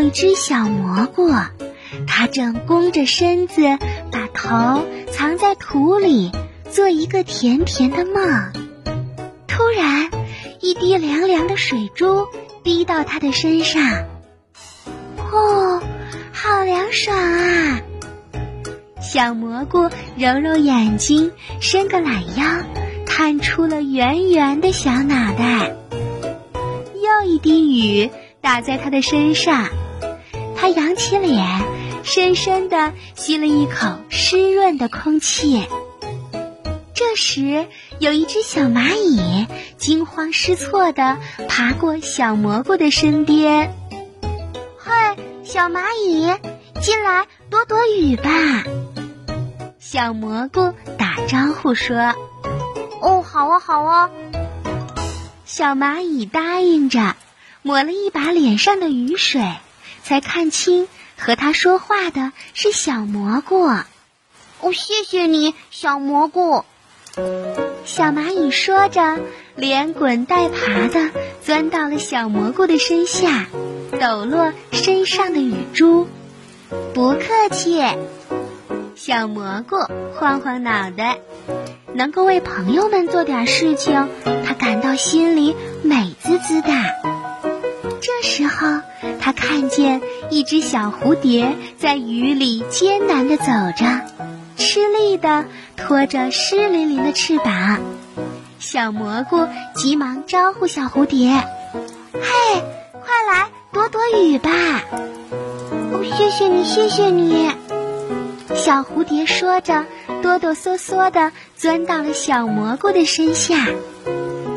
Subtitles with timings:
[0.00, 1.30] 一只小蘑菇，
[2.06, 3.62] 它正弓着身子，
[4.10, 6.32] 把头藏在土里，
[6.70, 8.52] 做一个甜甜的梦。
[9.46, 10.10] 突然，
[10.60, 12.26] 一滴凉凉的水珠
[12.64, 13.82] 滴到它的身上，
[15.32, 15.82] 哦，
[16.32, 17.80] 好凉爽啊！
[19.02, 22.44] 小蘑菇揉揉眼睛，伸个懒腰，
[23.06, 25.76] 探出了圆圆的小脑袋。
[26.94, 28.10] 又一滴雨
[28.40, 29.68] 打在它的身上，
[30.72, 31.46] 扬起脸，
[32.02, 35.62] 深深地吸了一口湿润的空气。
[36.94, 37.66] 这时，
[37.98, 39.46] 有一只小蚂蚁
[39.78, 43.74] 惊慌失措地爬过小蘑菇的身边。
[44.78, 46.26] “嘿，小蚂蚁，
[46.80, 48.64] 进来躲躲雨吧。”
[49.80, 52.14] 小蘑菇打招呼说
[53.00, 54.10] ：“哦，好啊，好啊。”
[55.44, 57.16] 小蚂蚁答应着，
[57.62, 59.42] 抹了一把脸上的雨水，
[60.02, 63.66] 才看清和他说话的是小蘑菇。
[64.60, 66.64] “哦，谢谢你，小蘑菇。”
[67.84, 69.18] 小蚂蚁说着，
[69.56, 71.10] 连滚带爬的
[71.42, 73.46] 钻到了小蘑菇的身下，
[73.98, 76.08] 抖落身上的雨珠。
[76.94, 77.82] “不客气。”
[78.94, 79.76] 小蘑菇
[80.14, 81.18] 晃晃脑袋，
[81.94, 84.08] 能够为朋友们做点事情，
[84.46, 86.70] 他感到心里美滋滋的。
[88.22, 88.80] 时候，
[89.20, 93.44] 他看见一只小蝴蝶在雨里艰难地走
[93.76, 94.02] 着，
[94.56, 95.44] 吃力地
[95.76, 97.80] 拖着湿淋淋的翅膀。
[98.58, 101.30] 小蘑菇急忙招呼小蝴蝶
[102.12, 104.50] ：“嘿，快来躲躲雨吧
[105.92, 107.50] ！”“哦，谢谢你，谢谢你。”
[108.54, 109.86] 小蝴蝶说着，
[110.22, 113.66] 哆哆嗦嗦地钻到了小蘑菇的身下。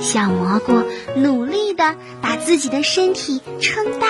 [0.04, 0.84] 小蘑菇
[1.16, 4.08] 努力地把自己的身体撑大。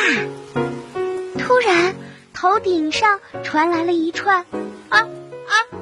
[1.37, 1.93] 突然，
[2.33, 4.45] 头顶上传来了一串
[4.89, 5.07] “啊啊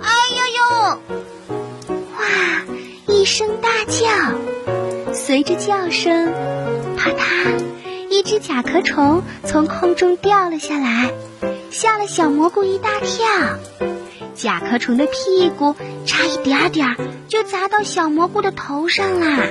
[0.01, 0.99] 哎呀呦！”
[2.17, 2.65] 哇，
[3.07, 5.13] 一声大叫。
[5.13, 6.33] 随着叫声，
[6.97, 7.63] 啪嗒，
[8.09, 11.13] 一只甲壳虫从空中掉了下来，
[11.71, 13.25] 吓了小蘑菇一大跳。
[14.35, 16.95] 甲壳虫的屁股差一点点儿
[17.27, 19.47] 就砸到小蘑菇的头上啦。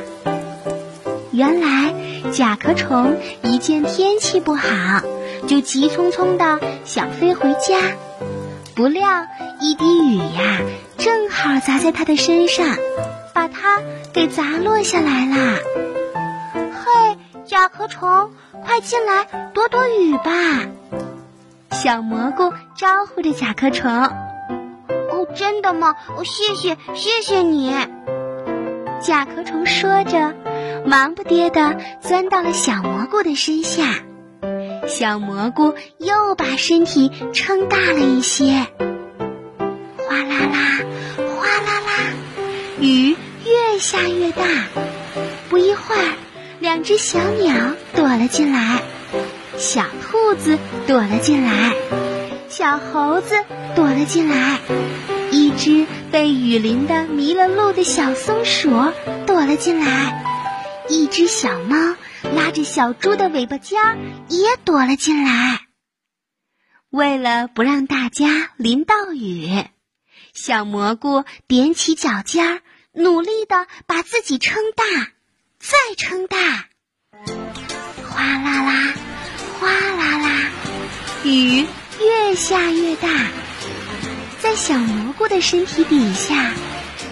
[1.41, 1.95] 原来
[2.33, 5.01] 甲壳虫一见天气不好，
[5.47, 7.97] 就急匆匆的想飞回家，
[8.75, 9.27] 不料
[9.59, 10.61] 一滴雨呀，
[10.99, 12.77] 正好砸在它的身上，
[13.33, 13.81] 把它
[14.13, 15.57] 给砸落下来啦。
[16.53, 18.33] 嘿，甲壳虫，
[18.67, 19.25] 快进来
[19.55, 20.69] 躲躲雨吧！
[21.71, 23.91] 小蘑菇招呼着甲壳虫。
[23.91, 25.97] 哦真的吗？
[26.19, 27.75] 哦，谢谢，谢谢你。
[29.01, 30.35] 甲壳虫说着，
[30.87, 33.95] 忙不迭地钻到了小蘑菇的身下。
[34.87, 38.67] 小蘑菇又把身体撑大了一些。
[39.97, 40.81] 哗啦啦，
[41.17, 42.15] 哗啦啦，
[42.81, 44.45] 雨越下越大。
[45.49, 46.15] 不一会儿，
[46.61, 48.83] 两只小鸟躲了进来，
[49.57, 51.75] 小兔子躲了进来，
[52.49, 53.35] 小猴子
[53.77, 54.59] 躲了进来。
[55.31, 58.71] 一只被雨淋得迷了路的小松鼠
[59.27, 60.30] 躲了进来，
[60.91, 61.97] 一只小猫
[62.35, 63.97] 拉着小猪的尾巴尖儿
[64.29, 65.61] 也躲了进来。
[66.91, 69.65] 为了不让大家淋到雨，
[70.35, 72.63] 小蘑菇踮起脚尖儿，
[72.93, 74.85] 努力的把自己撑大，
[75.61, 76.37] 再撑大。
[78.09, 78.95] 哗啦啦，
[79.61, 80.51] 哗啦啦，
[81.23, 81.65] 雨
[82.01, 83.09] 越下越大。
[84.41, 86.53] 在小蘑菇的身体底下，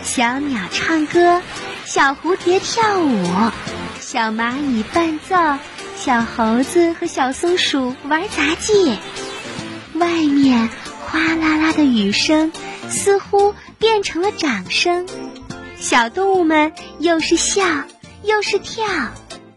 [0.03, 1.41] 小鸟唱歌，
[1.89, 3.25] 小蝴蝶跳舞，
[3.99, 5.35] 小蚂蚁伴奏，
[5.97, 8.99] 小猴子和小松鼠玩杂技。
[9.95, 10.69] 外面
[11.07, 12.53] 哗啦啦的雨声
[12.91, 15.09] 似乎变成了掌声，
[15.79, 17.63] 小动物们又是笑
[18.23, 18.85] 又是跳，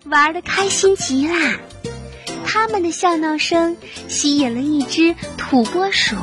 [0.06, 1.58] 玩的开心极啦。
[2.46, 3.76] 他们的笑闹声
[4.08, 6.16] 吸引了一只土拨鼠。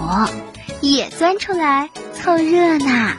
[0.80, 3.12] 也钻出来凑热闹。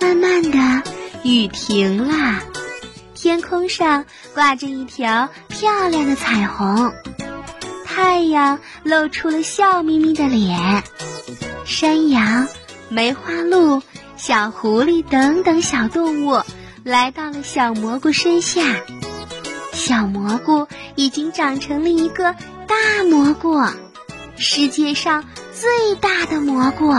[0.00, 0.89] 慢慢的，
[1.22, 2.40] 雨停了，
[3.14, 6.92] 天空上挂着一条漂亮的彩虹，
[7.84, 10.82] 太阳露出了笑眯眯的脸。
[11.64, 12.48] 山羊、
[12.88, 13.82] 梅花鹿、
[14.16, 16.42] 小狐狸等等小动物
[16.82, 18.62] 来到了小蘑菇身下，
[19.72, 22.34] 小蘑菇已经长成了一个
[22.66, 23.60] 大蘑菇，
[24.36, 25.24] 世界上。
[25.52, 26.90] 最大的蘑菇，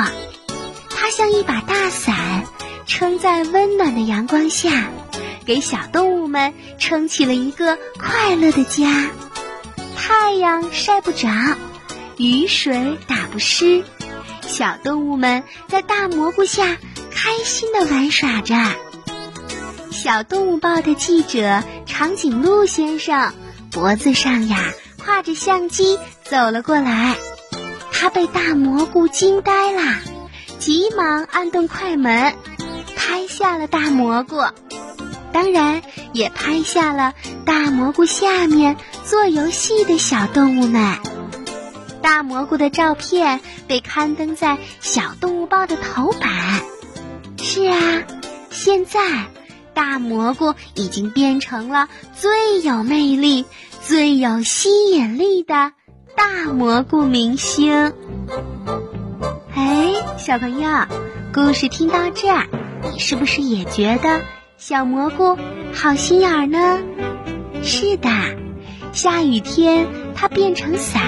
[0.91, 2.43] 它像一把大伞，
[2.85, 4.89] 撑在温暖的阳光下，
[5.45, 9.09] 给小动物们撑起了一个快乐的家。
[9.95, 11.29] 太阳晒不着，
[12.17, 13.83] 雨水打不湿，
[14.47, 16.77] 小动物们在大蘑菇下
[17.11, 18.55] 开心的玩耍着。
[19.91, 23.33] 小动物报的记者长颈鹿先生
[23.71, 24.73] 脖子上呀
[25.05, 27.15] 挎着相机走了过来，
[27.91, 29.99] 他被大蘑菇惊呆了，
[30.57, 32.33] 急忙按动快门，
[33.11, 34.37] 拍下了大蘑菇，
[35.33, 35.81] 当然
[36.13, 37.13] 也拍下了
[37.45, 40.97] 大蘑菇下面做游戏的小动物们。
[42.01, 46.31] 大蘑菇的照片被刊登在《小动物报》的头版。
[47.37, 48.03] 是啊，
[48.49, 49.01] 现在。
[49.73, 53.45] 大蘑菇已经变成了最有魅力、
[53.81, 55.71] 最有吸引力的
[56.15, 57.93] 大蘑菇明星。
[59.55, 60.69] 哎，小朋友，
[61.33, 62.47] 故事听到这儿，
[62.91, 64.21] 你是不是也觉得
[64.57, 65.37] 小蘑菇
[65.73, 66.79] 好心眼儿呢？
[67.63, 68.09] 是的，
[68.91, 71.03] 下雨天它变成伞，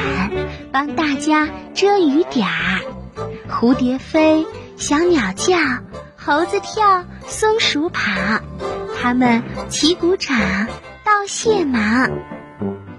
[0.71, 2.81] 帮大家遮雨点儿。
[3.49, 4.45] 蝴蝶飞，
[4.77, 5.55] 小鸟叫。
[6.15, 8.01] 猴子跳，松鼠跑，
[9.01, 10.39] 他们齐鼓掌，
[11.03, 12.09] 道谢忙。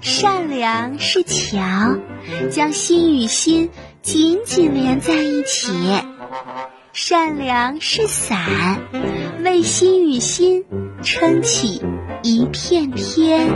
[0.02, 1.96] 善良是桥，
[2.50, 3.70] 将心与心
[4.02, 5.72] 紧紧连在一起；
[6.94, 8.80] 善良是伞
[9.42, 10.64] 为心与心
[11.02, 11.82] 撑起
[12.22, 13.50] 一片天。